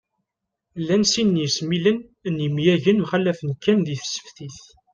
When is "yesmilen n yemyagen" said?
1.41-3.01